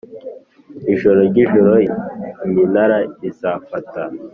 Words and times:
ijoro 0.93 1.19
ryijoro 1.29 1.73
iminara 2.45 2.97
izafata 3.29 4.01